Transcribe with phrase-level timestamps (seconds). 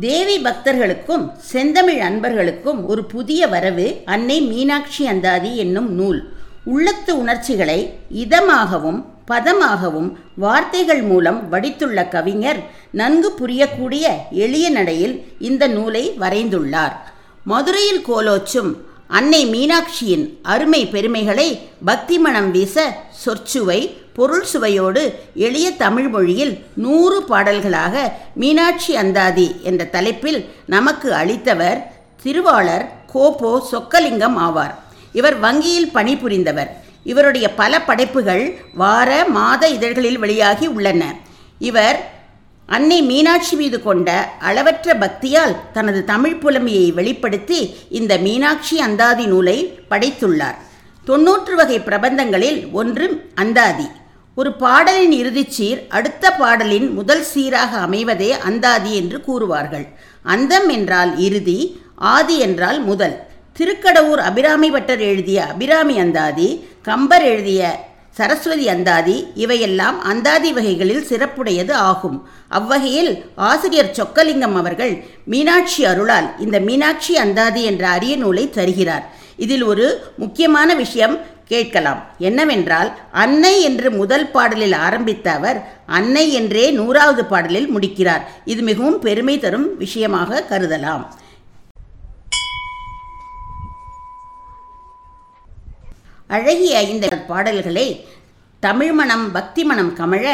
[0.00, 6.32] தேவி பக்தர்களுக்கும் செந்தமிழ் அன்பர்களுக்கும் ஒரு புதிய வரவு அன்னை மீனாட்சி அந்தாதி என்னும் நூல்.
[6.64, 12.56] உள்ளத்து உணர்ச்சிகளை இதமாகவும் பதமாகவும் வார்த்தைகள் மூலம் வடித்துள்ள கவிஞர்
[12.90, 16.92] நன்கு புரியக்கூடிய எளிய நடையில் இந்த நூலை வரைந்துள்ளார்.
[17.44, 18.72] மதுரையில் கோலோச்சும்
[19.08, 25.02] அன்னை மீனாட்சியின் அருமை பெருமைகளை பக்தி மனம் வீச சொற்சுவை பொருள் சுவையோடு
[25.34, 31.82] எளிய தமிழ் மொழியில் நூறு பாடல்களாக மீனாட்சி அந்தாதி என்ற தலைப்பில் நமக்கு அளித்தவர்
[32.22, 34.74] திருவாளர் கோபோ சொக்கலிங்கம் ஆவார்.
[35.12, 36.70] இவர் வங்கியில் பணிபுரிந்தவர்.
[37.04, 41.14] இவருடைய பல படைப்புகள் வார மாத இதழ்களில் வெளியாகி உள்ளன.
[41.58, 42.10] இவர்
[42.66, 44.08] அன்னை மீனாட்சி மீது கொண்ட
[44.40, 50.60] அளவற்ற பக்தியால் தனது தமிழ் புலமையை வெளிப்படுத்தி இந்த மீனாட்சி அந்தாதி நூலை படைத்துள்ளார்.
[51.04, 53.86] தொன்னூற்று வகை பிரபந்தங்களில் ஒன்று அந்தாதி.
[54.34, 59.84] ஒரு பாடலின் இறுதிச் சீர் அடுத்த பாடலின் முதல் சீராக அமைவதே அந்தாதி என்று கூறுவார்கள்.
[60.22, 61.58] அந்தம் என்றால் இறுதி
[61.94, 63.16] ஆதி என்றால் முதல்.
[63.58, 66.48] திருக்கடவுர் அபிராமி பட்டர் எழுதிய அபிராமி அந்தாதி
[66.82, 67.62] கம்பர் எழுதிய
[68.10, 72.18] சரஸ்வதி அந்தாதி இவையெல்லாம் அந்தாதி வகைகளில் சிறப்புடையது ஆகும்.
[72.48, 74.94] அவ்வகையில் ஆசிரியர் சொக்கலிங்கம் அவர்கள்
[75.24, 79.04] மீனாட்சி அருளால் இந்த மீனாட்சி அந்தாதி என்ற அரிய நூலை தருகிறார்.
[79.36, 82.00] இதில் ஒரு முக்கியமான விஷயம் கேட்கலாம்.
[82.18, 88.24] என்னவென்றால் அன்னை என்று முதல் பாடலில் ஆரம்பித்த அவர் அன்னை என்றே நூறாவது பாடலில் முடிக்கிறார்.
[88.44, 91.04] இது மிகவும் பெருமை தரும் விஷயமாக கருதலாம்.
[96.26, 98.06] அழகிய இந்த பாடல்களை
[98.60, 100.24] தமிழ் மனம் பக்தி மனம் கமழ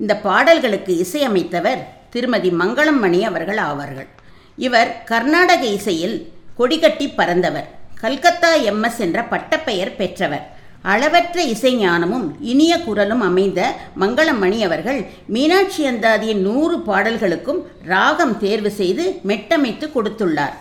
[0.00, 4.08] இந்த பாடல்களுக்கு இசையமைத்தவர் திருமதி மங்களம் மணி அவர்கள் ஆவார்கள்.
[4.56, 7.68] இவர் கர்நாடக இசையில் கொடிகட்டி பறந்தவர்.
[8.02, 10.44] கல்கத்தா எம்எஸ் என்ற பட்டப்பெயர் பெற்றவர்.
[10.82, 13.60] அளவற்ற இசைஞானமும் இனிய குரலும் அமைந்த
[14.00, 20.54] மங்களமணி அவர்கள் மீனாட்சி அந்தாதியின் நூறு பாடல்களுக்கும் ராகம் தேர்வு செய்து மெட்டமைத்து கொடுத்துள்ளார்.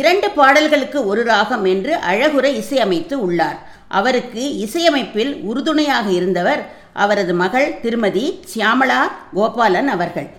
[0.00, 3.58] இரண்டு பாடல்களுக்கு ஒரு ராகம் என்று அழகுரை இசையமைத்து உள்ளார்.
[4.00, 9.00] அவருக்கு இசையமைப்பில் உறுதுணையாக இருந்தவர் அவரது மகள் திருமதி சியாமளா
[9.34, 10.30] கோபாலன் அவர்கள்.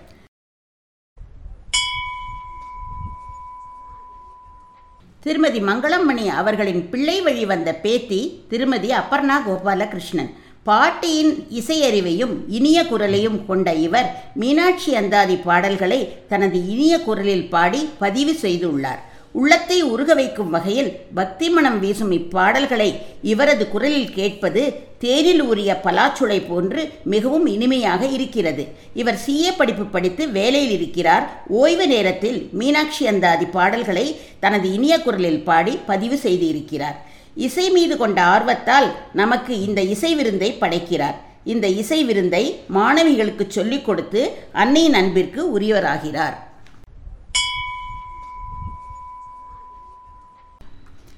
[5.24, 8.18] திருமதி மங்களம்மணி அவர்களின் பிள்ளை வழி வந்த பேத்தி
[8.48, 10.28] திருமதி அப்பர்ணா கோபாலகிருஷ்ணன்.
[10.68, 14.08] பாட்டியின் இசையறிவையும் இனிய குரலையும் கொண்ட இவர்
[14.40, 16.00] மீனாட்சி அந்தாதி பாடல்களை
[16.32, 19.00] தனது இனிய குரலில் பாடி பதிவு செய்துள்ளார்.
[19.40, 22.90] உள்ளத்தை உருக வைக்கும் வகையில் பக்தி மனம் வீசும் இப்பாடல்களை
[23.22, 24.62] இவரது குரலில் கேட்பது
[24.98, 28.64] தேனில் ஊறிய பலாச்சுளை போன்று மிகவும் இனிமையாக இருக்கிறது.
[28.94, 31.26] இவர் சிஏ படிப்பு படித்து வேலையில் இருக்கிறார்.
[31.48, 34.06] ஓய்வு நேரத்தில் மீனாட்சி அந்தாதி பாடல்களை
[34.40, 36.96] தனது இனிய குரலில் பாடி பதிவு செய்து இருக்கிறார்
[37.34, 41.18] இசை மீது கொண்ட ஆர்வத்தால் நமக்கு இந்த இசை விருந்தை படைக்கிறார்.
[41.44, 44.22] இந்த இசை விருந்தை மாணவிகளுக்கு சொல்லிக் கொடுத்து
[44.52, 46.36] அன்னையின் அன்பிற்கு உரியவராகிறார்.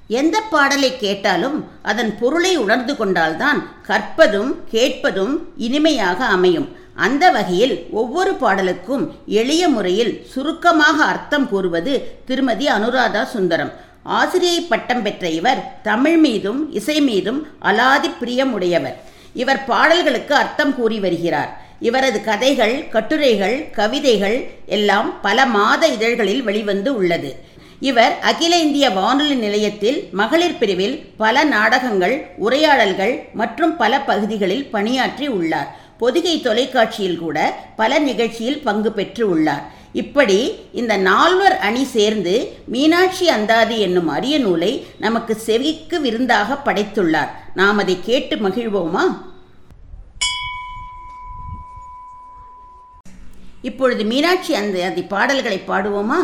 [0.07, 6.67] எந்த பாடலை கேட்டாலும் அதன் பொருளை உணர்ந்து கொண்டால்தான் கற்பதும் கேட்பதும் இனிமையாக அமையும்.
[6.95, 13.71] அந்த வகையில் ஒவ்வொரு பாடலுக்கும் எளிய முறையில் சுருக்கமாக அர்த்தம் கூறுவது திருமதி அனுராதா சுந்தரம்.
[14.03, 18.97] ஆசிரியை பட்டம் பெற்ற இவர் தமிழ் மீதும் இசை மீதும் அலாதி பிரியமுடையவர்.
[19.33, 21.65] இவர் பாடல்களுக்கு அர்த்தம் கூறி வருகிறார்.
[21.79, 27.35] இவரது கதைகள் கட்டுரைகள் கவிதைகள் எல்லாம் பல மாத இதழ்களில் வெளிவந்து உள்ளது.
[27.79, 35.79] இவர் அகில இந்திய வானொலி நிலையத்தில் மகளிர் பிரிவில் பல நாடகங்கள் உரையாடல்கள் மற்றும் பல பகுதிகளில் பணியாற்றி உள்ளார்.
[35.97, 39.71] பொதிகை தொலைக்காட்சியில் கூட பல நிகழ்ச்சியில் பங்கு பெற்று உள்ளார்.
[39.93, 47.29] இப்படி இந்த நால்வர் அணி சேர்ந்து மீனாட்சி அந்தாதி என்னும் அரிய நூலை நமக்கு செவிக்கு விருந்தாக படைத்துள்ளார்.
[47.53, 49.05] நாம் அதை கேட்டு மகிழ்வோமா?
[53.61, 56.19] இப்பொழுது மீனாட்சி அந்தாதி பாடல்களை பாடுவோமா?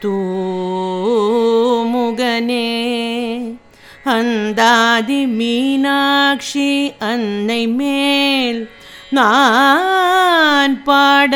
[0.00, 0.14] தூ
[4.94, 6.68] ஆதி மீனாட்சி
[6.98, 8.60] அன்னை மேல்
[9.10, 11.32] நான் பாட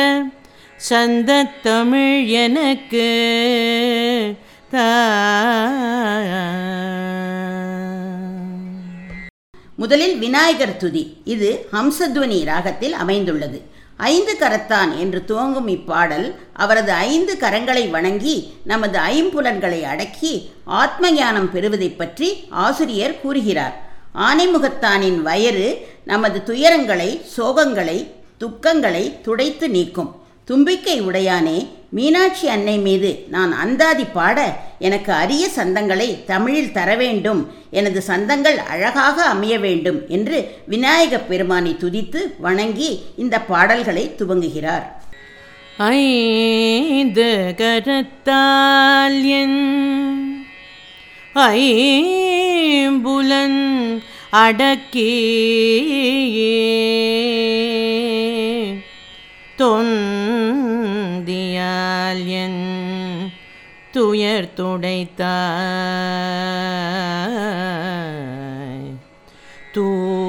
[0.75, 3.07] சந்த தமிழ் எனக்கு
[4.71, 4.89] தா.
[9.75, 11.03] முதலில் விநாயகர் துதி.
[11.25, 13.59] இது ஹம்சத்வனி ராகத்தில் அமைந்துள்ளது.
[13.99, 21.97] ஐந்து கரத்தான் என்று துவங்கும் இப்பாடல் அவரது ஐந்து கரங்களை வணங்கி நமது ஐம்புலன்களை அடக்கி ஆத்ம ஞானம் பெறுவதைப்
[21.97, 23.89] பற்றி ஆசிரியர் கூறுகிறார்.
[24.15, 30.21] ஆனைமுகத்தானின் வயறு நமது துயரங்களை சோகங்களை துக்கங்களை துடைத்து நீக்கும்.
[30.49, 38.03] தும்பிக்கை உடையானே மீனாட்சி அன்னை மீது நான் அந்தாதி பாட எனக்கு அரிய சந்தங்களை தமிழில் தர வேண்டும் எனது
[38.07, 44.97] சந்தங்கள் அழகாக அமைய வேண்டும் என்று விநாயகப் பெருமானை துதித்து வணங்கி இந்த பாடல்களை துவங்குகிறார்.
[45.77, 50.45] ஐந்து கரத்தால் என்
[51.35, 53.59] ஐம்புலன்
[54.29, 55.09] அடக்கி
[64.09, 65.19] துயர் துடைத்தாய்.
[69.75, 70.27] தூமுகனே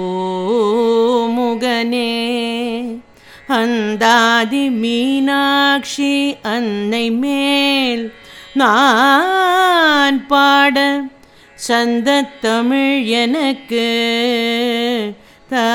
[3.46, 8.12] அந்தாதி மீனாட்சி அன்னை மேல்
[8.52, 11.00] நான் பாட
[11.54, 13.88] சந்த தமிழ் எனக்கு
[15.50, 15.68] தா